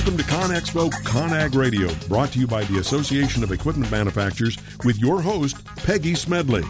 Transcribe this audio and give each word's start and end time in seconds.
Welcome 0.00 0.16
to 0.16 0.24
ConExpo 0.24 0.90
ConAg 1.04 1.54
Radio, 1.54 1.94
brought 2.08 2.32
to 2.32 2.38
you 2.38 2.46
by 2.46 2.64
the 2.64 2.78
Association 2.78 3.44
of 3.44 3.52
Equipment 3.52 3.90
Manufacturers 3.90 4.56
with 4.82 4.98
your 4.98 5.20
host, 5.20 5.62
Peggy 5.76 6.14
Smedley. 6.14 6.62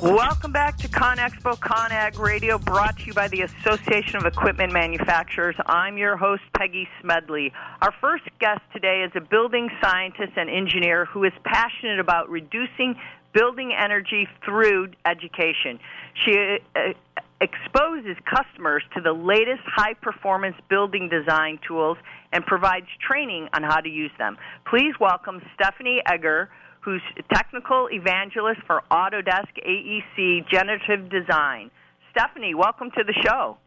Welcome 0.00 0.52
back 0.52 0.78
to 0.78 0.88
ConExpo 0.88 1.58
ConAg 1.58 2.16
Radio, 2.16 2.58
brought 2.58 2.96
to 2.98 3.06
you 3.06 3.12
by 3.12 3.26
the 3.26 3.42
Association 3.42 4.18
of 4.18 4.24
Equipment 4.24 4.72
Manufacturers. 4.72 5.56
I'm 5.66 5.98
your 5.98 6.16
host, 6.16 6.42
Peggy 6.56 6.86
Smedley. 7.00 7.52
Our 7.82 7.92
first 8.00 8.22
guest 8.38 8.60
today 8.72 9.02
is 9.02 9.10
a 9.16 9.20
building 9.20 9.68
scientist 9.82 10.34
and 10.36 10.48
engineer 10.48 11.06
who 11.06 11.24
is 11.24 11.32
passionate 11.42 11.98
about 11.98 12.30
reducing 12.30 12.94
building 13.32 13.74
energy 13.76 14.28
through 14.44 14.90
education. 15.04 15.80
She 16.24 16.58
uh, 16.76 16.92
exposes 17.40 18.16
customers 18.28 18.82
to 18.94 19.00
the 19.00 19.12
latest 19.12 19.62
high 19.64 19.94
performance 19.94 20.56
building 20.68 21.08
design 21.08 21.58
tools 21.66 21.96
and 22.32 22.44
provides 22.44 22.86
training 23.06 23.48
on 23.54 23.62
how 23.62 23.80
to 23.80 23.88
use 23.88 24.10
them. 24.18 24.36
Please 24.68 24.92
welcome 25.00 25.40
Stephanie 25.54 26.02
Egger 26.06 26.50
who's 26.80 27.02
technical 27.32 27.88
evangelist 27.92 28.60
for 28.66 28.82
Autodesk 28.90 29.52
AEC 29.66 30.48
Generative 30.50 31.10
Design. 31.10 31.70
Stephanie, 32.10 32.54
welcome 32.54 32.90
to 32.96 33.04
the 33.04 33.14
show. 33.22 33.58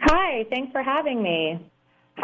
Hi, 0.00 0.44
thanks 0.50 0.70
for 0.72 0.82
having 0.82 1.22
me. 1.22 1.58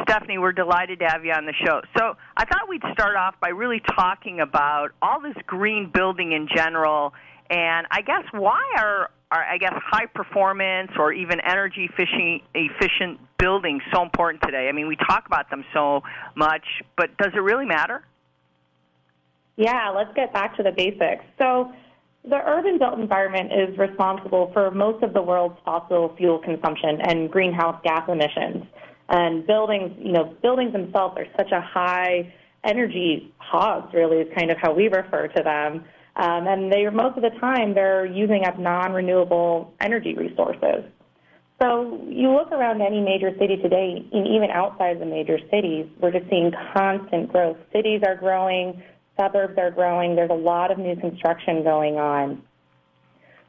Stephanie, 0.02 0.38
we're 0.38 0.52
delighted 0.52 1.00
to 1.00 1.06
have 1.06 1.24
you 1.24 1.32
on 1.32 1.46
the 1.46 1.54
show. 1.64 1.80
So, 1.96 2.14
I 2.36 2.44
thought 2.44 2.68
we'd 2.68 2.82
start 2.92 3.16
off 3.16 3.34
by 3.40 3.48
really 3.48 3.80
talking 3.96 4.40
about 4.40 4.90
all 5.02 5.20
this 5.20 5.34
green 5.46 5.90
building 5.92 6.32
in 6.32 6.46
general, 6.54 7.12
and 7.48 7.86
I 7.90 8.02
guess 8.02 8.24
why 8.32 8.62
are, 8.78 9.10
are 9.30 9.44
I 9.44 9.58
guess 9.58 9.72
high 9.74 10.06
performance 10.06 10.90
or 10.98 11.12
even 11.12 11.40
energy 11.40 11.88
efficient, 11.90 12.42
efficient 12.54 13.20
buildings 13.38 13.82
so 13.92 14.02
important 14.02 14.42
today? 14.42 14.68
I 14.68 14.72
mean, 14.72 14.88
we 14.88 14.96
talk 14.96 15.26
about 15.26 15.50
them 15.50 15.64
so 15.72 16.02
much, 16.36 16.64
but 16.96 17.16
does 17.16 17.32
it 17.34 17.40
really 17.40 17.66
matter? 17.66 18.04
Yeah, 19.56 19.90
let's 19.94 20.12
get 20.14 20.32
back 20.32 20.56
to 20.56 20.62
the 20.62 20.72
basics. 20.72 21.24
So, 21.38 21.72
the 22.22 22.36
urban 22.36 22.78
built 22.78 22.98
environment 22.98 23.50
is 23.52 23.78
responsible 23.78 24.50
for 24.52 24.70
most 24.70 25.02
of 25.02 25.14
the 25.14 25.22
world's 25.22 25.56
fossil 25.64 26.14
fuel 26.16 26.38
consumption 26.38 27.00
and 27.00 27.30
greenhouse 27.30 27.80
gas 27.82 28.06
emissions. 28.08 28.64
And 29.08 29.46
buildings, 29.46 29.92
you 29.98 30.12
know, 30.12 30.34
buildings 30.42 30.72
themselves 30.72 31.16
are 31.18 31.26
such 31.36 31.50
a 31.50 31.60
high 31.60 32.32
energy 32.62 33.32
hogs, 33.38 33.92
really, 33.94 34.18
is 34.18 34.28
kind 34.36 34.50
of 34.50 34.58
how 34.58 34.74
we 34.74 34.88
refer 34.88 35.28
to 35.28 35.42
them. 35.42 35.84
Um, 36.20 36.46
and 36.46 36.70
they 36.70 36.86
most 36.90 37.16
of 37.16 37.22
the 37.22 37.32
time 37.40 37.72
they're 37.72 38.04
using 38.04 38.44
up 38.44 38.58
non-renewable 38.58 39.72
energy 39.80 40.14
resources. 40.14 40.84
So 41.62 41.98
you 42.08 42.30
look 42.30 42.52
around 42.52 42.82
any 42.82 43.00
major 43.00 43.30
city 43.38 43.56
today, 43.56 44.04
and 44.12 44.26
even 44.26 44.50
outside 44.50 45.00
the 45.00 45.06
major 45.06 45.38
cities, 45.50 45.86
we're 45.98 46.12
just 46.12 46.28
seeing 46.28 46.52
constant 46.74 47.32
growth. 47.32 47.56
Cities 47.72 48.02
are 48.06 48.16
growing, 48.16 48.82
suburbs 49.18 49.56
are 49.56 49.70
growing. 49.70 50.14
There's 50.14 50.30
a 50.30 50.34
lot 50.34 50.70
of 50.70 50.76
new 50.78 50.94
construction 50.96 51.62
going 51.62 51.96
on. 51.96 52.42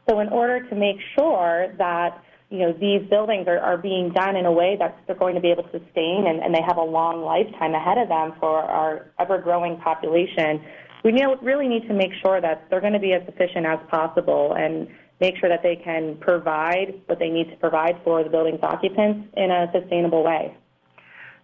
So 0.10 0.22
in 0.22 0.30
order 0.30 0.66
to 0.70 0.76
make 0.76 0.98
sure 1.18 1.74
that 1.78 2.24
you 2.50 2.60
know 2.60 2.72
these 2.72 3.02
buildings 3.10 3.48
are, 3.48 3.60
are 3.60 3.78
being 3.78 4.12
done 4.12 4.38
in 4.38 4.46
a 4.46 4.52
way 4.52 4.78
that 4.80 4.98
they're 5.08 5.16
going 5.16 5.36
to 5.36 5.42
be 5.42 5.52
able 5.52 5.64
to 5.64 5.72
sustain 5.72 6.26
and, 6.28 6.40
and 6.40 6.56
they 6.56 6.62
have 6.66 6.78
a 6.78 6.84
long 6.84 7.22
lifetime 7.22 7.74
ahead 7.74 7.98
of 7.98 8.08
them 8.08 8.34
for 8.40 8.60
our 8.60 9.12
ever-growing 9.20 9.78
population, 9.78 10.62
we 11.04 11.12
really 11.42 11.68
need 11.68 11.88
to 11.88 11.94
make 11.94 12.12
sure 12.22 12.42
that 12.42 12.68
they're 12.70 12.82
going 12.82 12.94
to 12.94 13.00
be 13.00 13.14
as 13.14 13.24
efficient 13.28 13.66
as 13.66 13.80
possible 13.90 14.54
and 14.58 14.88
make 15.20 15.38
sure 15.38 15.50
that 15.50 15.64
they 15.64 15.76
can 15.76 16.18
provide 16.20 17.00
what 17.06 17.20
they 17.20 17.30
need 17.30 17.50
to 17.50 17.56
provide 17.58 17.96
for 18.04 18.24
the 18.24 18.30
building's 18.30 18.62
occupants 18.64 19.30
in 19.38 19.52
a 19.52 19.72
sustainable 19.72 20.24
way. 20.24 20.56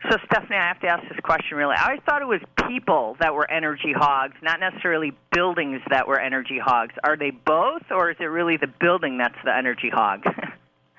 So, 0.09 0.17
Stephanie, 0.25 0.58
I 0.58 0.67
have 0.67 0.80
to 0.81 0.87
ask 0.87 1.04
this 1.09 1.20
question 1.23 1.58
really. 1.58 1.76
I 1.76 1.86
always 1.86 2.02
thought 2.05 2.21
it 2.21 2.27
was 2.27 2.42
people 2.70 3.17
that 3.20 3.33
were 3.33 3.49
energy 3.49 3.93
hogs, 3.95 4.36
not 4.43 4.59
necessarily 4.59 5.11
buildings 5.31 5.81
that 5.89 6.08
were 6.08 6.20
energy 6.20 6.60
hogs. 6.64 6.93
Are 7.04 7.17
they 7.17 7.31
both, 7.31 7.81
or 7.89 8.11
is 8.11 8.17
it 8.20 8.26
really 8.26 8.58
the 8.58 8.71
building 8.80 9.17
that's 9.17 9.37
the 9.43 9.55
energy 9.55 9.89
hog? 9.92 10.23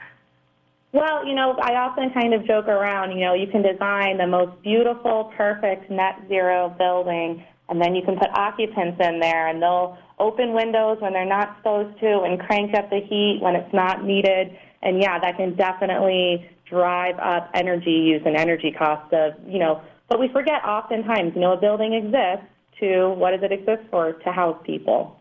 well, 0.93 1.25
you 1.25 1.35
know, 1.35 1.57
I 1.63 1.75
often 1.75 2.11
kind 2.13 2.35
of 2.35 2.45
joke 2.45 2.67
around, 2.67 3.13
you 3.13 3.25
know, 3.25 3.35
you 3.35 3.47
can 3.47 3.63
design 3.63 4.19
the 4.19 4.27
most 4.27 4.61
beautiful, 4.63 5.33
perfect 5.37 5.91
net 5.91 6.17
zero 6.27 6.75
building, 6.77 7.45
and 7.69 7.81
then 7.81 7.95
you 7.95 8.03
can 8.03 8.17
put 8.17 8.29
occupants 8.31 8.99
in 9.01 9.21
there, 9.21 9.49
and 9.49 9.63
they'll 9.63 9.99
open 10.19 10.53
windows 10.53 10.99
when 11.01 11.13
they're 11.13 11.25
not 11.25 11.57
supposed 11.59 11.99
to 12.01 12.23
and 12.23 12.41
crank 12.41 12.75
up 12.75 12.91
the 12.91 13.01
heat 13.01 13.39
when 13.41 13.55
it's 13.55 13.73
not 13.73 14.05
needed. 14.05 14.57
And 14.83 15.01
yeah, 15.01 15.19
that 15.19 15.37
can 15.37 15.55
definitely 15.57 16.49
drive 16.69 17.19
up 17.19 17.51
energy 17.55 17.91
use 17.91 18.23
and 18.25 18.37
energy 18.37 18.73
costs 18.77 19.13
of, 19.13 19.33
you 19.47 19.59
know, 19.59 19.83
but 20.09 20.19
we 20.19 20.29
forget 20.29 20.65
oftentimes, 20.65 21.33
you 21.35 21.41
know, 21.41 21.53
a 21.53 21.61
building 21.61 21.93
exists 21.93 22.47
to 22.81 23.11
what 23.11 23.33
does 23.33 23.43
it 23.43 23.53
exist 23.53 23.83
for? 23.91 24.13
To 24.13 24.33
house 24.33 24.59
people. 24.65 25.17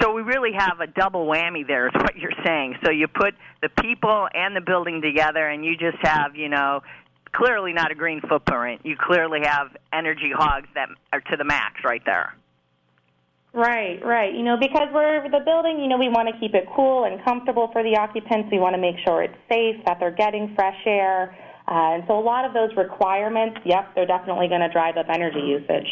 So 0.00 0.12
we 0.12 0.22
really 0.22 0.52
have 0.52 0.80
a 0.80 0.86
double 0.86 1.26
whammy 1.26 1.66
there, 1.66 1.86
is 1.86 1.94
what 1.94 2.16
you're 2.16 2.36
saying. 2.44 2.76
So 2.84 2.90
you 2.90 3.08
put 3.08 3.34
the 3.62 3.70
people 3.80 4.28
and 4.34 4.54
the 4.54 4.60
building 4.60 5.00
together, 5.00 5.48
and 5.48 5.64
you 5.64 5.76
just 5.76 5.96
have, 6.02 6.36
you 6.36 6.48
know, 6.48 6.82
clearly 7.36 7.72
not 7.72 7.90
a 7.90 7.94
green 7.94 8.20
footprint. 8.20 8.80
You 8.84 8.96
clearly 8.98 9.40
have 9.42 9.68
energy 9.92 10.30
hogs 10.34 10.68
that 10.74 10.88
are 11.12 11.20
to 11.20 11.36
the 11.36 11.44
max 11.44 11.84
right 11.84 12.02
there. 12.04 12.34
Right, 13.52 14.04
right. 14.04 14.34
You 14.34 14.42
know, 14.42 14.56
because 14.60 14.88
we're 14.92 15.24
the 15.30 15.40
building, 15.44 15.80
you 15.80 15.88
know, 15.88 15.96
we 15.96 16.08
want 16.08 16.28
to 16.28 16.38
keep 16.38 16.54
it 16.54 16.64
cool 16.76 17.04
and 17.04 17.24
comfortable 17.24 17.70
for 17.72 17.82
the 17.82 17.96
occupants. 17.96 18.48
We 18.52 18.58
want 18.58 18.74
to 18.74 18.80
make 18.80 18.96
sure 19.04 19.22
it's 19.22 19.38
safe, 19.50 19.76
that 19.86 19.96
they're 19.98 20.14
getting 20.14 20.54
fresh 20.54 20.76
air. 20.84 21.34
Uh, 21.66 21.96
and 21.96 22.04
so 22.06 22.18
a 22.18 22.20
lot 22.20 22.44
of 22.44 22.52
those 22.52 22.70
requirements, 22.76 23.58
yep, 23.64 23.94
they're 23.94 24.06
definitely 24.06 24.48
going 24.48 24.60
to 24.60 24.68
drive 24.68 24.96
up 24.96 25.06
energy 25.08 25.40
usage. 25.40 25.88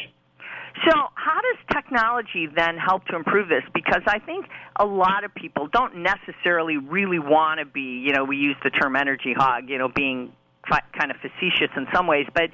So, 0.85 0.93
how 1.15 1.41
does 1.41 1.57
technology 1.73 2.49
then 2.55 2.77
help 2.77 3.07
to 3.07 3.17
improve 3.17 3.49
this? 3.49 3.63
Because 3.73 4.03
I 4.07 4.19
think 4.19 4.47
a 4.77 4.85
lot 4.85 5.25
of 5.25 5.33
people 5.35 5.69
don't 5.73 6.03
necessarily 6.03 6.77
really 6.77 7.21
want 7.21 7.61
to 7.61 7.65
be, 7.65 8.03
you 8.05 8.13
know, 8.13 8.25
we 8.25 8.37
use 8.37 8.57
the 8.63 8.71
term 8.71 8.97
energy 8.97 9.33
hog, 9.33 9.69
you 9.69 9.79
know, 9.79 9.89
being 9.89 10.33
kind 10.69 11.11
of 11.11 11.17
facetious 11.19 11.71
in 11.77 11.87
some 11.93 12.07
ways, 12.07 12.27
but 12.35 12.51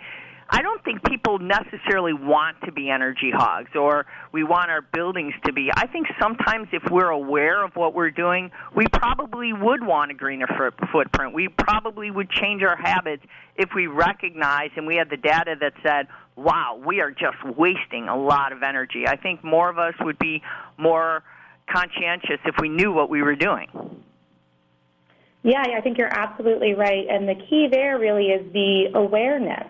I 0.52 0.62
don't 0.62 0.82
think 0.82 1.04
people 1.04 1.38
necessarily 1.38 2.12
want 2.12 2.56
to 2.64 2.72
be 2.72 2.90
energy 2.90 3.30
hogs 3.32 3.70
or 3.76 4.06
we 4.32 4.42
want 4.42 4.68
our 4.68 4.82
buildings 4.82 5.32
to 5.46 5.52
be. 5.52 5.70
I 5.72 5.86
think 5.86 6.08
sometimes 6.20 6.66
if 6.72 6.82
we're 6.90 7.10
aware 7.10 7.64
of 7.64 7.76
what 7.76 7.94
we're 7.94 8.10
doing, 8.10 8.50
we 8.74 8.86
probably 8.92 9.52
would 9.52 9.86
want 9.86 10.10
a 10.10 10.14
greener 10.14 10.48
footprint. 10.90 11.34
We 11.34 11.48
probably 11.48 12.10
would 12.10 12.30
change 12.30 12.64
our 12.64 12.76
habits 12.76 13.22
if 13.56 13.70
we 13.76 13.86
recognize 13.86 14.70
and 14.74 14.88
we 14.88 14.96
had 14.96 15.08
the 15.08 15.16
data 15.16 15.54
that 15.60 15.74
said, 15.84 16.08
wow, 16.34 16.80
we 16.84 17.00
are 17.00 17.12
just 17.12 17.38
wasting 17.56 18.08
a 18.08 18.16
lot 18.16 18.52
of 18.52 18.64
energy. 18.64 19.06
I 19.06 19.14
think 19.16 19.44
more 19.44 19.70
of 19.70 19.78
us 19.78 19.94
would 20.00 20.18
be 20.18 20.42
more 20.76 21.22
conscientious 21.72 22.40
if 22.44 22.56
we 22.60 22.68
knew 22.68 22.92
what 22.92 23.08
we 23.08 23.22
were 23.22 23.36
doing. 23.36 23.99
Yeah, 25.42 25.62
I 25.76 25.80
think 25.80 25.96
you're 25.96 26.12
absolutely 26.12 26.74
right. 26.74 27.06
And 27.08 27.28
the 27.28 27.34
key 27.34 27.68
there 27.70 27.98
really 27.98 28.26
is 28.26 28.52
the 28.52 28.90
awareness 28.94 29.66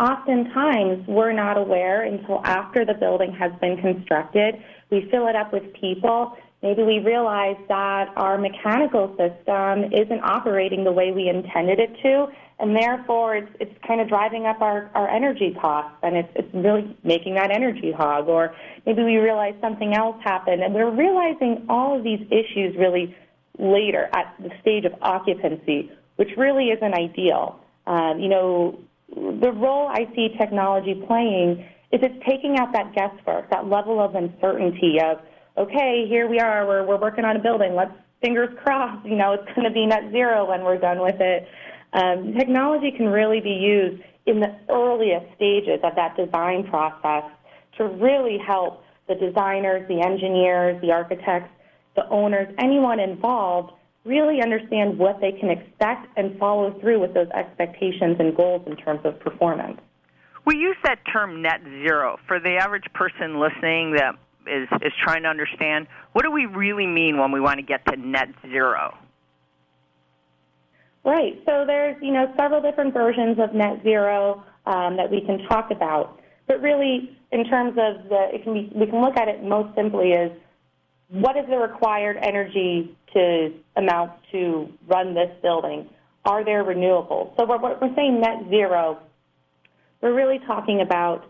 oftentimes 0.00 1.06
we're 1.06 1.32
not 1.32 1.56
aware 1.56 2.02
until 2.02 2.40
after 2.44 2.84
the 2.84 2.94
building 2.94 3.32
has 3.32 3.52
been 3.60 3.76
constructed. 3.80 4.56
We 4.90 5.08
fill 5.10 5.28
it 5.28 5.36
up 5.36 5.52
with 5.52 5.72
people. 5.74 6.36
Maybe 6.62 6.82
we 6.82 6.98
realize 6.98 7.56
that 7.68 8.12
our 8.16 8.36
mechanical 8.36 9.16
system 9.16 9.92
isn't 9.92 10.22
operating 10.22 10.84
the 10.84 10.92
way 10.92 11.10
we 11.10 11.28
intended 11.28 11.78
it 11.78 11.96
to, 12.02 12.26
and 12.58 12.76
therefore 12.76 13.36
it's, 13.36 13.50
it's 13.60 13.74
kind 13.86 14.00
of 14.00 14.08
driving 14.08 14.44
up 14.44 14.60
our, 14.60 14.90
our 14.94 15.08
energy 15.08 15.56
costs, 15.58 15.96
and 16.02 16.16
it's, 16.16 16.28
it's 16.34 16.52
really 16.52 16.96
making 17.02 17.34
that 17.34 17.50
energy 17.50 17.92
hog. 17.92 18.28
Or 18.28 18.54
maybe 18.84 19.02
we 19.02 19.16
realize 19.16 19.54
something 19.62 19.94
else 19.94 20.16
happened, 20.22 20.62
and 20.62 20.74
we're 20.74 20.94
realizing 20.94 21.64
all 21.70 21.96
of 21.96 22.04
these 22.04 22.20
issues 22.30 22.76
really 22.76 23.16
later 23.60 24.08
at 24.12 24.34
the 24.40 24.50
stage 24.60 24.84
of 24.84 24.92
occupancy, 25.02 25.90
which 26.16 26.30
really 26.36 26.70
isn't 26.70 26.94
ideal. 26.94 27.60
Um, 27.86 28.18
you 28.18 28.28
know, 28.28 28.78
the 29.14 29.52
role 29.52 29.88
I 29.88 30.06
see 30.14 30.34
technology 30.38 30.94
playing 31.06 31.64
is 31.92 32.00
it's 32.02 32.24
taking 32.28 32.56
out 32.58 32.72
that 32.72 32.94
guesswork, 32.94 33.50
that 33.50 33.68
level 33.68 34.00
of 34.00 34.14
uncertainty 34.14 34.98
of, 35.00 35.18
okay, 35.58 36.06
here 36.08 36.28
we 36.28 36.38
are, 36.38 36.66
we're, 36.66 36.86
we're 36.86 37.00
working 37.00 37.24
on 37.24 37.36
a 37.36 37.40
building, 37.40 37.74
let's 37.74 37.92
fingers 38.20 38.50
crossed, 38.62 39.06
you 39.06 39.16
know, 39.16 39.32
it's 39.32 39.46
going 39.54 39.66
to 39.66 39.72
be 39.72 39.86
net 39.86 40.10
zero 40.10 40.48
when 40.48 40.62
we're 40.62 40.78
done 40.78 41.00
with 41.00 41.20
it. 41.20 41.48
Um, 41.92 42.34
technology 42.34 42.92
can 42.96 43.06
really 43.06 43.40
be 43.40 43.50
used 43.50 44.02
in 44.26 44.40
the 44.40 44.54
earliest 44.68 45.34
stages 45.36 45.80
of 45.82 45.94
that 45.96 46.16
design 46.16 46.64
process 46.68 47.24
to 47.78 47.86
really 47.86 48.38
help 48.38 48.84
the 49.08 49.14
designers, 49.14 49.88
the 49.88 50.00
engineers, 50.00 50.80
the 50.82 50.92
architects, 50.92 51.50
the 51.96 52.08
owners, 52.08 52.52
anyone 52.58 53.00
involved 53.00 53.72
really 54.04 54.40
understand 54.42 54.98
what 54.98 55.20
they 55.20 55.32
can 55.32 55.50
expect 55.50 56.06
and 56.16 56.38
follow 56.38 56.78
through 56.80 57.00
with 57.00 57.12
those 57.12 57.28
expectations 57.30 58.16
and 58.18 58.34
goals 58.36 58.62
in 58.66 58.76
terms 58.76 59.00
of 59.04 59.18
performance. 59.20 59.78
We 60.46 60.56
use 60.56 60.76
that 60.84 61.00
term 61.12 61.42
net 61.42 61.60
zero. 61.64 62.18
For 62.26 62.40
the 62.40 62.56
average 62.56 62.86
person 62.94 63.38
listening 63.38 63.92
that 63.96 64.14
is, 64.46 64.68
is 64.82 64.92
trying 65.04 65.22
to 65.24 65.28
understand, 65.28 65.86
what 66.12 66.22
do 66.22 66.30
we 66.30 66.46
really 66.46 66.86
mean 66.86 67.18
when 67.18 67.30
we 67.30 67.40
want 67.40 67.58
to 67.58 67.62
get 67.62 67.84
to 67.86 67.96
net 67.96 68.28
zero? 68.50 68.96
Right. 71.04 71.40
So 71.46 71.64
there's, 71.66 71.96
you 72.02 72.12
know, 72.12 72.32
several 72.38 72.60
different 72.60 72.94
versions 72.94 73.38
of 73.38 73.54
net 73.54 73.82
zero 73.82 74.42
um, 74.66 74.96
that 74.96 75.10
we 75.10 75.20
can 75.20 75.38
talk 75.48 75.70
about. 75.70 76.18
But 76.46 76.60
really, 76.60 77.16
in 77.32 77.44
terms 77.44 77.78
of 77.78 78.08
the, 78.08 78.28
it 78.32 78.44
can 78.44 78.54
be, 78.54 78.72
we 78.74 78.86
can 78.86 79.00
look 79.00 79.16
at 79.16 79.28
it 79.28 79.42
most 79.42 79.74
simply 79.74 80.12
as 80.14 80.30
what 81.10 81.36
is 81.36 81.44
the 81.48 81.56
required 81.56 82.16
energy 82.22 82.96
to 83.12 83.52
amount 83.76 84.12
to 84.32 84.68
run 84.86 85.14
this 85.14 85.30
building? 85.42 85.88
Are 86.24 86.44
there 86.44 86.64
renewables? 86.64 87.36
So 87.36 87.46
when 87.46 87.60
we're 87.62 87.94
saying 87.96 88.20
net 88.20 88.48
zero, 88.48 88.98
we're 90.00 90.14
really 90.14 90.38
talking 90.46 90.80
about 90.80 91.24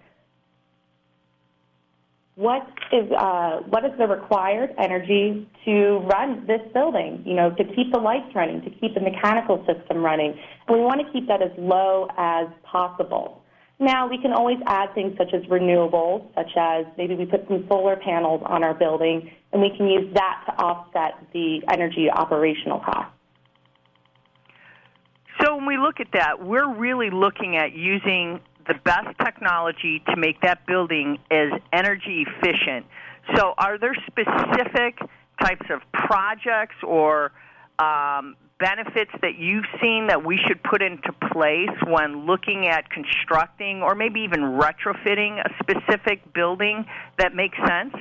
what 2.34 2.66
is 2.92 3.10
uh, 3.12 3.60
what 3.68 3.84
is 3.84 3.92
the 3.98 4.06
required 4.06 4.74
energy 4.78 5.48
to 5.64 5.98
run 6.10 6.46
this 6.46 6.60
building? 6.72 7.22
You 7.26 7.34
know, 7.34 7.50
to 7.50 7.64
keep 7.64 7.92
the 7.92 7.98
lights 7.98 8.34
running, 8.34 8.62
to 8.62 8.70
keep 8.70 8.94
the 8.94 9.00
mechanical 9.00 9.64
system 9.66 9.98
running, 10.02 10.34
and 10.66 10.76
we 10.76 10.82
want 10.82 11.00
to 11.06 11.12
keep 11.12 11.28
that 11.28 11.42
as 11.42 11.50
low 11.58 12.08
as 12.16 12.46
possible. 12.62 13.39
Now, 13.80 14.06
we 14.06 14.18
can 14.18 14.32
always 14.32 14.58
add 14.66 14.94
things 14.94 15.16
such 15.16 15.32
as 15.32 15.42
renewables, 15.44 16.26
such 16.34 16.50
as 16.54 16.84
maybe 16.98 17.14
we 17.14 17.24
put 17.24 17.48
some 17.48 17.64
solar 17.66 17.96
panels 17.96 18.42
on 18.44 18.62
our 18.62 18.74
building, 18.74 19.30
and 19.52 19.62
we 19.62 19.74
can 19.74 19.88
use 19.88 20.12
that 20.12 20.42
to 20.46 20.52
offset 20.62 21.14
the 21.32 21.62
energy 21.72 22.10
operational 22.10 22.80
costs. 22.80 23.14
So 25.40 25.56
when 25.56 25.64
we 25.64 25.78
look 25.78 25.98
at 25.98 26.08
that, 26.12 26.44
we're 26.44 26.70
really 26.70 27.08
looking 27.08 27.56
at 27.56 27.72
using 27.72 28.40
the 28.68 28.74
best 28.84 29.16
technology 29.24 30.02
to 30.10 30.16
make 30.16 30.42
that 30.42 30.66
building 30.66 31.18
as 31.30 31.48
energy 31.72 32.26
efficient. 32.28 32.84
So 33.34 33.54
are 33.56 33.78
there 33.78 33.96
specific 34.06 34.98
types 35.42 35.66
of 35.70 35.80
projects 35.94 36.76
or 36.86 37.32
um, 37.78 38.36
benefits 38.60 39.10
that 39.22 39.38
you've 39.38 39.64
seen 39.80 40.06
that 40.08 40.24
we 40.24 40.38
should 40.46 40.62
put 40.62 40.82
into 40.82 41.12
place 41.32 41.74
when 41.86 42.26
looking 42.26 42.68
at 42.68 42.88
constructing 42.90 43.82
or 43.82 43.94
maybe 43.94 44.20
even 44.20 44.40
retrofitting 44.40 45.40
a 45.40 45.50
specific 45.62 46.32
building 46.32 46.84
that 47.18 47.34
makes 47.34 47.56
sense? 47.66 47.94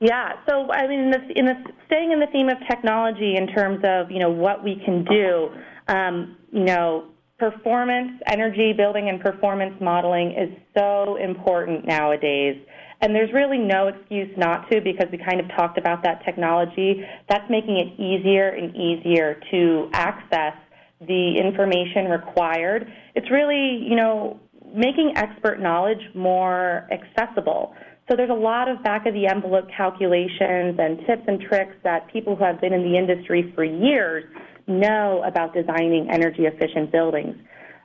Yeah, 0.00 0.32
so 0.48 0.70
I 0.70 0.86
mean, 0.86 1.00
in 1.00 1.10
the, 1.10 1.38
in 1.38 1.44
the, 1.46 1.54
staying 1.86 2.12
in 2.12 2.20
the 2.20 2.26
theme 2.26 2.48
of 2.48 2.58
technology 2.68 3.36
in 3.36 3.46
terms 3.46 3.82
of 3.84 4.10
you 4.10 4.18
know 4.18 4.28
what 4.28 4.62
we 4.62 4.76
can 4.84 5.04
do, 5.04 5.48
um, 5.88 6.36
you 6.52 6.64
know, 6.64 7.06
performance, 7.38 8.20
energy 8.26 8.72
building, 8.72 9.08
and 9.08 9.20
performance 9.20 9.74
modeling 9.80 10.32
is 10.32 10.50
so 10.76 11.16
important 11.16 11.86
nowadays. 11.86 12.56
And 13.04 13.14
there's 13.14 13.34
really 13.34 13.58
no 13.58 13.88
excuse 13.88 14.30
not 14.38 14.70
to 14.70 14.80
because 14.80 15.08
we 15.12 15.18
kind 15.18 15.38
of 15.38 15.46
talked 15.48 15.76
about 15.76 16.02
that 16.04 16.24
technology. 16.24 17.04
That's 17.28 17.44
making 17.50 17.76
it 17.76 18.00
easier 18.00 18.48
and 18.48 18.74
easier 18.74 19.38
to 19.50 19.90
access 19.92 20.54
the 21.06 21.36
information 21.36 22.06
required. 22.06 22.90
It's 23.14 23.30
really, 23.30 23.86
you 23.86 23.94
know, 23.94 24.40
making 24.74 25.12
expert 25.16 25.60
knowledge 25.60 26.00
more 26.14 26.88
accessible. 26.90 27.74
So 28.08 28.16
there's 28.16 28.30
a 28.30 28.32
lot 28.32 28.68
of 28.70 28.82
back 28.82 29.04
of 29.04 29.12
the 29.12 29.26
envelope 29.26 29.68
calculations 29.76 30.78
and 30.78 30.98
tips 31.06 31.24
and 31.26 31.38
tricks 31.42 31.76
that 31.84 32.10
people 32.10 32.36
who 32.36 32.44
have 32.44 32.58
been 32.58 32.72
in 32.72 32.90
the 32.90 32.96
industry 32.96 33.52
for 33.54 33.64
years 33.64 34.24
know 34.66 35.22
about 35.26 35.52
designing 35.52 36.08
energy 36.10 36.46
efficient 36.46 36.90
buildings. 36.90 37.36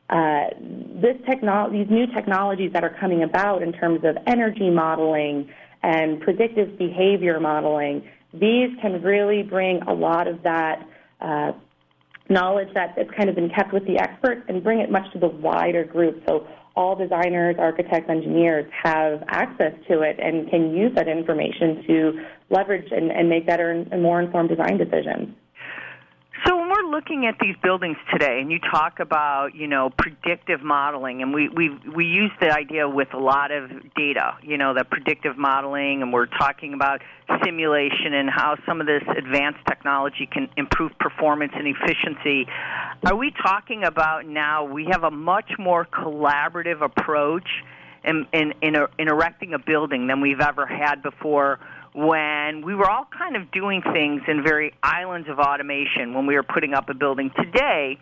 Uh, 0.09 0.47
this 0.59 1.17
technology, 1.29 1.83
these 1.83 1.91
new 1.91 2.07
technologies 2.07 2.71
that 2.73 2.83
are 2.83 2.95
coming 2.99 3.21
about 3.21 3.61
in 3.61 3.71
terms 3.71 4.03
of 4.03 4.17
energy 4.25 4.69
modeling 4.69 5.49
and 5.83 6.19
predictive 6.21 6.77
behavior 6.77 7.39
modeling, 7.39 8.03
these 8.33 8.69
can 8.81 9.01
really 9.03 9.43
bring 9.43 9.81
a 9.83 9.93
lot 9.93 10.27
of 10.27 10.41
that 10.43 10.85
uh, 11.21 11.51
knowledge 12.29 12.69
that 12.73 12.97
has 12.97 13.07
kind 13.15 13.29
of 13.29 13.35
been 13.35 13.49
kept 13.49 13.71
with 13.71 13.85
the 13.85 13.99
experts 13.99 14.41
and 14.47 14.63
bring 14.63 14.79
it 14.79 14.91
much 14.91 15.11
to 15.13 15.19
the 15.19 15.27
wider 15.27 15.83
group. 15.83 16.23
So 16.27 16.47
all 16.75 16.95
designers, 16.95 17.55
architects, 17.59 18.09
engineers 18.09 18.65
have 18.83 19.23
access 19.27 19.73
to 19.89 20.01
it 20.01 20.19
and 20.19 20.49
can 20.49 20.75
use 20.75 20.93
that 20.95 21.07
information 21.07 21.83
to 21.87 22.25
leverage 22.49 22.91
and, 22.91 23.11
and 23.11 23.29
make 23.29 23.45
better 23.45 23.71
and 23.71 24.01
more 24.01 24.21
informed 24.21 24.49
design 24.49 24.77
decisions. 24.77 25.35
We're 26.79 26.91
looking 26.91 27.25
at 27.25 27.35
these 27.41 27.55
buildings 27.61 27.97
today, 28.11 28.39
and 28.41 28.51
you 28.51 28.59
talk 28.59 28.99
about 28.99 29.53
you 29.53 29.67
know 29.67 29.89
predictive 29.89 30.61
modeling, 30.61 31.21
and 31.21 31.33
we 31.33 31.49
we 31.49 31.69
we 31.93 32.05
use 32.05 32.31
the 32.39 32.51
idea 32.51 32.87
with 32.87 33.13
a 33.13 33.17
lot 33.17 33.51
of 33.51 33.69
data, 33.95 34.37
you 34.43 34.57
know, 34.57 34.73
the 34.73 34.85
predictive 34.85 35.37
modeling, 35.37 36.01
and 36.01 36.13
we're 36.13 36.27
talking 36.27 36.73
about 36.73 37.01
simulation 37.43 38.13
and 38.13 38.29
how 38.29 38.55
some 38.65 38.79
of 38.79 38.87
this 38.87 39.03
advanced 39.17 39.59
technology 39.67 40.27
can 40.31 40.47
improve 40.55 40.91
performance 40.99 41.51
and 41.55 41.67
efficiency. 41.67 42.47
Are 43.05 43.15
we 43.15 43.31
talking 43.31 43.83
about 43.83 44.25
now? 44.25 44.63
We 44.63 44.87
have 44.91 45.03
a 45.03 45.11
much 45.11 45.51
more 45.57 45.85
collaborative 45.85 46.81
approach 46.81 47.47
in 48.03 48.25
in 48.31 48.53
in, 48.61 48.75
in 48.97 49.07
erecting 49.09 49.53
a 49.53 49.59
building 49.59 50.07
than 50.07 50.21
we've 50.21 50.41
ever 50.41 50.65
had 50.65 51.01
before 51.01 51.59
when 51.93 52.63
we 52.65 52.75
were 52.75 52.89
all 52.89 53.07
kind 53.17 53.35
of 53.35 53.51
doing 53.51 53.81
things 53.93 54.21
in 54.27 54.43
very 54.43 54.73
islands 54.83 55.27
of 55.29 55.39
automation 55.39 56.13
when 56.13 56.25
we 56.25 56.35
were 56.35 56.43
putting 56.43 56.73
up 56.73 56.89
a 56.89 56.93
building. 56.93 57.31
Today, 57.35 57.97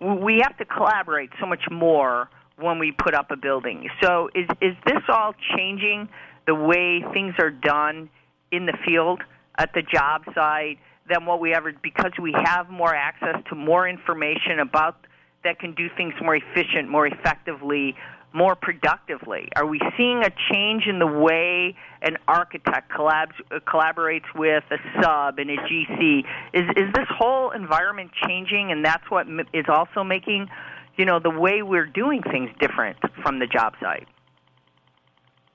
we 0.00 0.40
have 0.42 0.56
to 0.58 0.64
collaborate 0.64 1.30
so 1.40 1.46
much 1.46 1.62
more 1.70 2.28
when 2.56 2.78
we 2.78 2.92
put 2.92 3.14
up 3.14 3.30
a 3.30 3.36
building. 3.36 3.88
So, 4.02 4.28
is 4.34 4.48
is 4.60 4.74
this 4.84 5.02
all 5.08 5.34
changing 5.56 6.08
the 6.46 6.54
way 6.54 7.04
things 7.12 7.34
are 7.38 7.50
done 7.50 8.10
in 8.50 8.66
the 8.66 8.76
field 8.86 9.22
at 9.58 9.72
the 9.74 9.82
job 9.82 10.22
site 10.34 10.78
than 11.08 11.26
what 11.26 11.40
we 11.40 11.54
ever 11.54 11.72
because 11.82 12.12
we 12.20 12.34
have 12.44 12.68
more 12.70 12.94
access 12.94 13.36
to 13.48 13.54
more 13.54 13.88
information 13.88 14.60
about 14.60 15.06
that 15.44 15.58
can 15.58 15.74
do 15.74 15.88
things 15.96 16.14
more 16.22 16.36
efficient, 16.36 16.88
more 16.88 17.06
effectively, 17.06 17.94
more 18.32 18.54
productively? 18.54 19.48
Are 19.56 19.66
we 19.66 19.80
seeing 19.96 20.22
a 20.24 20.30
change 20.52 20.84
in 20.86 20.98
the 20.98 21.06
way 21.06 21.74
an 22.02 22.16
architect 22.26 22.90
collabs, 22.90 23.32
uh, 23.50 23.58
collaborates 23.66 24.26
with 24.34 24.64
a 24.70 24.76
sub 25.00 25.38
and 25.38 25.50
a 25.50 25.56
GC? 25.56 26.20
Is, 26.52 26.64
is 26.76 26.92
this 26.94 27.06
whole 27.10 27.50
environment 27.50 28.10
changing, 28.26 28.70
and 28.70 28.84
that's 28.84 29.04
what 29.10 29.26
is 29.52 29.64
also 29.68 30.04
making, 30.04 30.48
you 30.96 31.04
know, 31.04 31.18
the 31.18 31.30
way 31.30 31.62
we're 31.62 31.86
doing 31.86 32.22
things 32.22 32.50
different 32.60 32.98
from 33.22 33.38
the 33.38 33.46
job 33.46 33.74
site? 33.80 34.06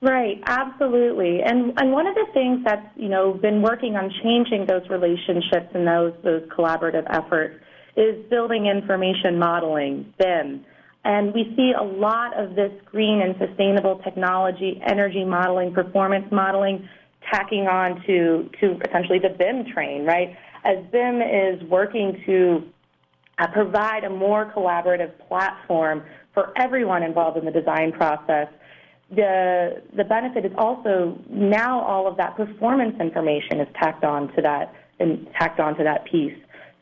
Right, 0.04 0.42
absolutely. 0.46 1.40
And 1.42 1.72
and 1.78 1.90
one 1.90 2.06
of 2.06 2.14
the 2.14 2.26
things 2.34 2.60
that's, 2.62 2.86
you 2.94 3.08
know, 3.08 3.32
been 3.32 3.62
working 3.62 3.96
on 3.96 4.12
changing 4.22 4.66
those 4.66 4.86
relationships 4.90 5.70
and 5.72 5.86
those 5.86 6.12
those 6.22 6.42
collaborative 6.50 7.06
efforts 7.08 7.64
is 7.96 8.22
building 8.28 8.66
information 8.66 9.38
modeling, 9.38 10.12
BIM. 10.18 10.66
And 11.04 11.34
we 11.34 11.52
see 11.54 11.72
a 11.78 11.82
lot 11.82 12.38
of 12.38 12.56
this 12.56 12.72
green 12.86 13.20
and 13.20 13.34
sustainable 13.38 13.98
technology, 13.98 14.80
energy 14.86 15.24
modeling, 15.24 15.72
performance 15.74 16.26
modeling, 16.32 16.88
tacking 17.30 17.66
on 17.66 18.02
to, 18.06 18.48
to 18.60 18.80
essentially 18.88 19.18
the 19.18 19.28
BIM 19.28 19.66
train, 19.72 20.06
right? 20.06 20.36
As 20.64 20.78
BIM 20.90 21.20
is 21.20 21.62
working 21.68 22.22
to 22.24 22.62
uh, 23.38 23.46
provide 23.48 24.04
a 24.04 24.10
more 24.10 24.50
collaborative 24.56 25.12
platform 25.28 26.02
for 26.32 26.52
everyone 26.58 27.02
involved 27.02 27.36
in 27.36 27.44
the 27.44 27.50
design 27.50 27.92
process, 27.92 28.48
the, 29.10 29.82
the 29.94 30.04
benefit 30.04 30.46
is 30.46 30.52
also 30.56 31.18
now 31.28 31.80
all 31.80 32.06
of 32.06 32.16
that 32.16 32.34
performance 32.36 32.98
information 32.98 33.60
is 33.60 33.68
tacked 33.74 34.04
on 34.04 34.34
to 34.34 34.42
that 34.42 34.74
and 34.98 35.28
tacked 35.38 35.60
onto 35.60 35.84
that 35.84 36.06
piece. 36.06 36.36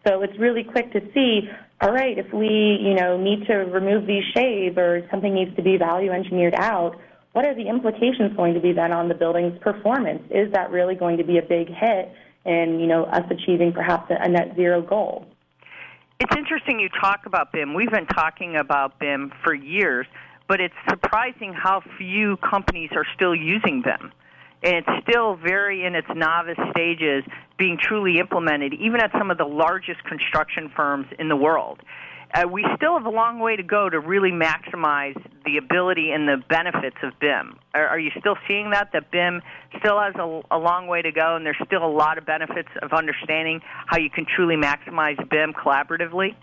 So 0.06 0.22
it's 0.22 0.36
really 0.38 0.64
quick 0.64 0.92
to 0.92 1.00
see 1.12 1.48
all 1.82 1.92
right, 1.92 2.16
if 2.16 2.32
we, 2.32 2.78
you 2.80 2.94
know, 2.94 3.18
need 3.18 3.44
to 3.48 3.54
remove 3.54 4.06
these 4.06 4.22
shades 4.34 4.78
or 4.78 5.06
something 5.10 5.34
needs 5.34 5.54
to 5.56 5.62
be 5.62 5.76
value 5.76 6.12
engineered 6.12 6.54
out, 6.54 6.96
what 7.32 7.44
are 7.44 7.54
the 7.56 7.68
implications 7.68 8.36
going 8.36 8.54
to 8.54 8.60
be 8.60 8.72
then 8.72 8.92
on 8.92 9.08
the 9.08 9.14
building's 9.14 9.58
performance? 9.58 10.22
Is 10.30 10.52
that 10.52 10.70
really 10.70 10.94
going 10.94 11.18
to 11.18 11.24
be 11.24 11.38
a 11.38 11.42
big 11.42 11.68
hit 11.68 12.12
in, 12.44 12.78
you 12.78 12.86
know, 12.86 13.04
us 13.04 13.24
achieving 13.30 13.72
perhaps 13.72 14.10
a 14.10 14.28
net 14.28 14.54
zero 14.54 14.80
goal? 14.80 15.26
It's 16.20 16.36
interesting 16.36 16.78
you 16.78 16.88
talk 17.00 17.26
about 17.26 17.50
BIM. 17.52 17.74
We've 17.74 17.90
been 17.90 18.06
talking 18.06 18.54
about 18.54 19.00
BIM 19.00 19.32
for 19.42 19.52
years, 19.52 20.06
but 20.46 20.60
it's 20.60 20.74
surprising 20.88 21.52
how 21.52 21.82
few 21.98 22.36
companies 22.36 22.90
are 22.94 23.06
still 23.16 23.34
using 23.34 23.82
BIM 23.82 24.12
and 24.62 24.76
it's 24.76 25.08
still 25.08 25.36
very 25.36 25.84
in 25.84 25.94
its 25.94 26.08
novice 26.14 26.58
stages 26.70 27.24
being 27.58 27.78
truly 27.80 28.18
implemented, 28.18 28.74
even 28.74 29.00
at 29.00 29.10
some 29.18 29.30
of 29.30 29.38
the 29.38 29.44
largest 29.44 30.02
construction 30.04 30.70
firms 30.74 31.06
in 31.18 31.28
the 31.28 31.36
world. 31.36 31.80
Uh, 32.34 32.48
we 32.50 32.64
still 32.76 32.96
have 32.96 33.04
a 33.04 33.10
long 33.10 33.40
way 33.40 33.56
to 33.56 33.62
go 33.62 33.90
to 33.90 34.00
really 34.00 34.30
maximize 34.30 35.20
the 35.44 35.58
ability 35.58 36.12
and 36.12 36.26
the 36.26 36.42
benefits 36.48 36.96
of 37.02 37.12
BIM. 37.20 37.58
Are, 37.74 37.86
are 37.88 37.98
you 37.98 38.10
still 38.18 38.36
seeing 38.48 38.70
that? 38.70 38.88
That 38.94 39.10
BIM 39.10 39.42
still 39.78 40.00
has 40.00 40.14
a, 40.14 40.40
a 40.50 40.56
long 40.56 40.86
way 40.86 41.02
to 41.02 41.12
go, 41.12 41.36
and 41.36 41.44
there's 41.44 41.60
still 41.66 41.84
a 41.84 41.92
lot 41.92 42.16
of 42.16 42.24
benefits 42.24 42.68
of 42.80 42.92
understanding 42.92 43.60
how 43.86 43.98
you 43.98 44.08
can 44.08 44.24
truly 44.24 44.56
maximize 44.56 45.16
BIM 45.28 45.52
collaboratively? 45.52 46.34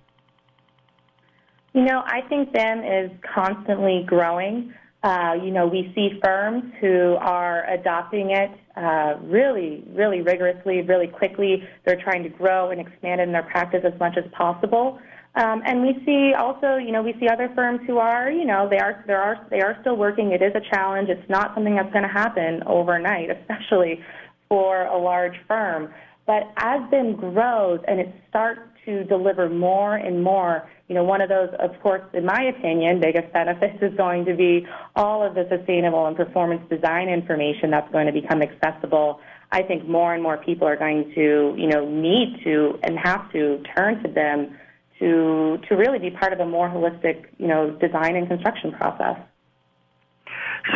You 1.73 1.83
know, 1.83 2.03
I 2.05 2.21
think 2.29 2.51
BIM 2.53 2.83
is 2.83 3.11
constantly 3.33 4.03
growing. 4.05 4.73
Uh, 5.01 5.33
you 5.41 5.51
know, 5.51 5.65
we 5.65 5.91
see 5.95 6.19
firms 6.21 6.73
who 6.81 7.15
are 7.21 7.65
adopting 7.69 8.31
it 8.31 8.51
uh, 8.75 9.15
really, 9.21 9.83
really 9.93 10.21
rigorously, 10.21 10.81
really 10.81 11.07
quickly. 11.07 11.63
They're 11.85 12.01
trying 12.01 12.23
to 12.23 12.29
grow 12.29 12.71
and 12.71 12.81
expand 12.81 13.21
in 13.21 13.31
their 13.31 13.43
practice 13.43 13.81
as 13.85 13.97
much 13.97 14.17
as 14.17 14.29
possible. 14.33 14.99
Um, 15.35 15.61
and 15.65 15.83
we 15.83 16.03
see 16.05 16.33
also, 16.33 16.75
you 16.75 16.91
know, 16.91 17.01
we 17.01 17.13
see 17.19 17.29
other 17.29 17.49
firms 17.55 17.79
who 17.87 17.97
are, 17.97 18.29
you 18.29 18.43
know, 18.43 18.67
they 18.69 18.79
are, 18.79 19.03
there 19.07 19.21
are, 19.21 19.47
they 19.49 19.61
are 19.61 19.77
still 19.81 19.95
working. 19.95 20.31
It 20.31 20.41
is 20.41 20.53
a 20.53 20.75
challenge. 20.75 21.07
It's 21.07 21.29
not 21.29 21.53
something 21.53 21.75
that's 21.75 21.93
going 21.93 22.03
to 22.03 22.09
happen 22.09 22.61
overnight, 22.65 23.29
especially 23.39 24.03
for 24.49 24.83
a 24.85 24.97
large 24.97 25.35
firm. 25.47 25.93
But 26.25 26.43
as 26.57 26.81
BIM 26.91 27.15
grows 27.15 27.79
and 27.87 27.99
it 27.99 28.13
starts 28.29 28.61
to 28.85 29.03
deliver 29.03 29.49
more 29.49 29.95
and 29.95 30.23
more, 30.23 30.69
you 30.87 30.95
know, 30.95 31.03
one 31.03 31.21
of 31.21 31.29
those, 31.29 31.49
of 31.59 31.79
course, 31.81 32.01
in 32.13 32.25
my 32.25 32.43
opinion, 32.43 32.99
biggest 32.99 33.31
benefits 33.33 33.77
is 33.81 33.93
going 33.95 34.25
to 34.25 34.35
be 34.35 34.65
all 34.95 35.23
of 35.23 35.35
the 35.35 35.47
sustainable 35.49 36.05
and 36.07 36.15
performance 36.15 36.61
design 36.69 37.09
information 37.09 37.71
that's 37.71 37.91
going 37.91 38.07
to 38.07 38.13
become 38.13 38.41
accessible. 38.41 39.19
I 39.51 39.63
think 39.63 39.87
more 39.87 40.13
and 40.13 40.21
more 40.21 40.37
people 40.37 40.67
are 40.67 40.77
going 40.77 41.11
to, 41.15 41.55
you 41.57 41.67
know, 41.67 41.89
need 41.89 42.41
to 42.43 42.79
and 42.83 42.97
have 42.99 43.31
to 43.33 43.63
turn 43.75 44.03
to 44.03 44.09
them 44.09 44.57
to 44.99 45.57
to 45.67 45.75
really 45.75 45.97
be 45.97 46.11
part 46.11 46.33
of 46.33 46.39
a 46.39 46.45
more 46.45 46.69
holistic, 46.69 47.25
you 47.37 47.47
know, 47.47 47.71
design 47.71 48.15
and 48.15 48.27
construction 48.27 48.71
process. 48.73 49.17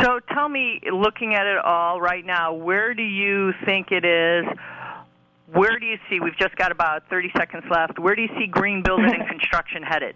So 0.02 0.20
tell 0.34 0.50
me, 0.50 0.80
looking 0.92 1.36
at 1.36 1.46
it 1.46 1.58
all 1.58 2.02
right 2.02 2.26
now, 2.26 2.54
where 2.54 2.94
do 2.94 3.04
you 3.04 3.54
think 3.66 3.92
it 3.92 4.06
is? 4.06 4.46
Where 5.54 5.78
do 5.78 5.86
you 5.86 5.98
see? 6.10 6.20
We've 6.20 6.38
just 6.38 6.56
got 6.56 6.72
about 6.72 7.04
30 7.10 7.32
seconds 7.38 7.64
left. 7.70 8.00
Where 8.00 8.16
do 8.16 8.22
you 8.22 8.30
see 8.38 8.48
green 8.48 8.82
building 8.84 9.12
and 9.14 9.28
construction 9.30 9.84
headed? 9.84 10.16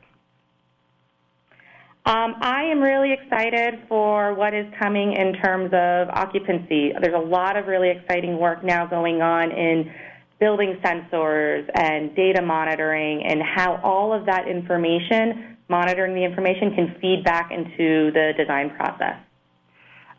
Um, 2.06 2.36
I 2.40 2.64
am 2.64 2.80
really 2.80 3.12
excited 3.12 3.82
for 3.90 4.34
what 4.34 4.54
is 4.54 4.66
coming 4.82 5.14
in 5.14 5.34
terms 5.34 5.72
of 5.74 6.08
occupancy. 6.10 6.94
There's 7.02 7.14
a 7.14 7.28
lot 7.28 7.58
of 7.58 7.68
really 7.68 7.90
exciting 7.90 8.40
work 8.40 8.64
now 8.64 8.88
going 8.88 9.22
on 9.22 9.52
in 9.52 9.92
building 10.40 10.80
sensors 10.84 11.68
and 11.76 12.16
data 12.16 12.42
monitoring 12.42 13.24
and 13.26 13.42
how 13.44 13.80
all 13.84 14.14
of 14.14 14.26
that 14.26 14.48
information, 14.48 15.58
monitoring 15.68 16.16
the 16.16 16.24
information, 16.24 16.74
can 16.76 16.96
feed 17.02 17.24
back 17.26 17.52
into 17.52 18.12
the 18.14 18.32
design 18.38 18.70
process. 18.78 19.18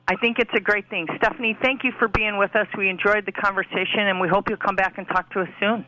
I 0.08 0.16
think 0.16 0.38
it's 0.38 0.50
a 0.54 0.60
great 0.60 0.88
thing. 0.88 1.06
Stephanie, 1.18 1.56
thank 1.60 1.84
you 1.84 1.92
for 1.98 2.08
being 2.08 2.38
with 2.38 2.56
us. 2.56 2.66
We 2.76 2.88
enjoyed 2.88 3.26
the 3.26 3.32
conversation 3.32 4.08
and 4.08 4.18
we 4.18 4.26
hope 4.26 4.48
you'll 4.48 4.56
come 4.56 4.74
back 4.74 4.96
and 4.96 5.06
talk 5.06 5.30
to 5.34 5.40
us 5.40 5.48
soon. 5.60 5.84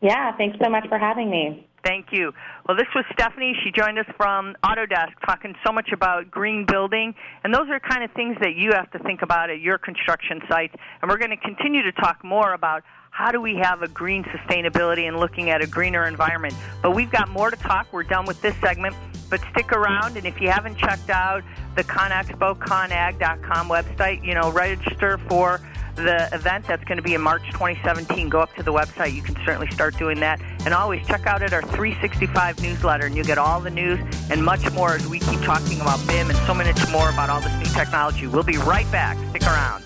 Yeah, 0.00 0.34
thanks 0.36 0.56
so 0.62 0.70
much 0.70 0.88
for 0.88 0.98
having 0.98 1.30
me. 1.30 1.66
Thank 1.84 2.06
you. 2.10 2.32
Well, 2.66 2.76
this 2.76 2.88
was 2.94 3.04
Stephanie. 3.12 3.54
She 3.62 3.70
joined 3.70 3.98
us 3.98 4.06
from 4.16 4.56
Autodesk 4.64 5.12
talking 5.26 5.54
so 5.64 5.72
much 5.72 5.90
about 5.92 6.30
green 6.30 6.64
building. 6.66 7.14
And 7.44 7.54
those 7.54 7.68
are 7.68 7.78
kind 7.78 8.02
of 8.02 8.10
things 8.12 8.36
that 8.40 8.56
you 8.56 8.72
have 8.72 8.90
to 8.92 8.98
think 9.00 9.20
about 9.20 9.50
at 9.50 9.60
your 9.60 9.76
construction 9.76 10.40
sites. 10.48 10.74
And 11.02 11.10
we're 11.10 11.18
going 11.18 11.30
to 11.30 11.36
continue 11.36 11.82
to 11.82 11.92
talk 11.92 12.24
more 12.24 12.54
about 12.54 12.82
how 13.10 13.30
do 13.30 13.40
we 13.40 13.56
have 13.56 13.82
a 13.82 13.88
green 13.88 14.24
sustainability 14.24 15.06
and 15.06 15.20
looking 15.20 15.50
at 15.50 15.62
a 15.62 15.66
greener 15.66 16.06
environment. 16.06 16.54
But 16.82 16.94
we've 16.94 17.10
got 17.10 17.28
more 17.28 17.50
to 17.50 17.56
talk. 17.56 17.92
We're 17.92 18.04
done 18.04 18.24
with 18.24 18.40
this 18.40 18.56
segment. 18.56 18.96
But 19.28 19.40
stick 19.50 19.72
around, 19.72 20.16
and 20.16 20.26
if 20.26 20.40
you 20.40 20.50
haven't 20.50 20.78
checked 20.78 21.10
out 21.10 21.42
the 21.74 21.84
ConExpo, 21.84 22.58
conag.com 22.58 23.68
website, 23.68 24.24
you 24.24 24.34
know, 24.34 24.50
register 24.50 25.18
for 25.28 25.60
the 25.96 26.28
event 26.32 26.66
that's 26.66 26.84
going 26.84 26.98
to 26.98 27.02
be 27.02 27.14
in 27.14 27.20
March 27.20 27.44
2017. 27.52 28.28
Go 28.28 28.40
up 28.40 28.54
to 28.56 28.62
the 28.62 28.72
website. 28.72 29.14
You 29.14 29.22
can 29.22 29.34
certainly 29.44 29.70
start 29.70 29.96
doing 29.98 30.20
that. 30.20 30.40
And 30.64 30.74
always 30.74 31.06
check 31.06 31.26
out 31.26 31.42
at 31.42 31.52
our 31.52 31.62
365 31.62 32.60
newsletter, 32.62 33.06
and 33.06 33.16
you'll 33.16 33.24
get 33.24 33.38
all 33.38 33.60
the 33.60 33.70
news 33.70 33.98
and 34.30 34.44
much 34.44 34.70
more 34.72 34.94
as 34.94 35.06
we 35.08 35.18
keep 35.18 35.40
talking 35.40 35.80
about 35.80 36.06
BIM 36.06 36.30
and 36.30 36.38
so 36.40 36.54
much 36.54 36.66
more 36.90 37.08
about 37.10 37.30
all 37.30 37.40
this 37.40 37.56
new 37.58 37.72
technology. 37.74 38.26
We'll 38.26 38.42
be 38.42 38.58
right 38.58 38.90
back. 38.92 39.16
Stick 39.30 39.42
around. 39.42 39.85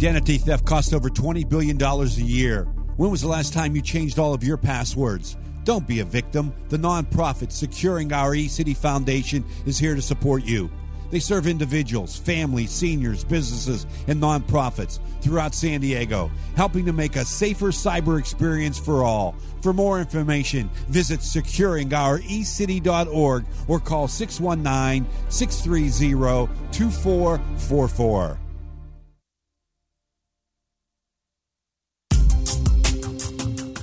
Identity 0.00 0.38
theft 0.38 0.64
costs 0.64 0.94
over 0.94 1.10
$20 1.10 1.46
billion 1.46 1.78
a 1.82 2.06
year. 2.06 2.64
When 2.96 3.10
was 3.10 3.20
the 3.20 3.28
last 3.28 3.52
time 3.52 3.76
you 3.76 3.82
changed 3.82 4.18
all 4.18 4.32
of 4.32 4.42
your 4.42 4.56
passwords? 4.56 5.36
Don't 5.64 5.86
be 5.86 6.00
a 6.00 6.06
victim. 6.06 6.54
The 6.70 6.78
nonprofit 6.78 7.52
Securing 7.52 8.10
Our 8.10 8.34
eCity 8.34 8.74
Foundation 8.74 9.44
is 9.66 9.78
here 9.78 9.94
to 9.94 10.00
support 10.00 10.42
you. 10.42 10.70
They 11.10 11.18
serve 11.18 11.46
individuals, 11.46 12.16
families, 12.16 12.70
seniors, 12.70 13.24
businesses, 13.24 13.86
and 14.08 14.22
nonprofits 14.22 15.00
throughout 15.20 15.54
San 15.54 15.82
Diego, 15.82 16.30
helping 16.56 16.86
to 16.86 16.94
make 16.94 17.16
a 17.16 17.24
safer 17.26 17.66
cyber 17.66 18.18
experience 18.18 18.78
for 18.78 19.04
all. 19.04 19.34
For 19.60 19.74
more 19.74 20.00
information, 20.00 20.70
visit 20.88 21.20
securingourecity.org 21.20 23.44
or 23.68 23.78
call 23.78 24.08
619 24.08 25.06
630 25.28 26.48
2444. 26.72 28.38